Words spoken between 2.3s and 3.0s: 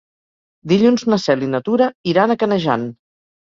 a Canejan.